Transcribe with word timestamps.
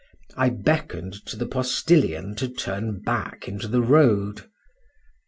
I 0.35 0.49
beckoned 0.49 1.13
to 1.27 1.35
the 1.37 1.45
postilion 1.45 2.33
to 2.37 2.47
turn 2.49 3.01
back 3.01 3.47
into 3.47 3.67
the 3.67 3.83
road. 3.83 4.49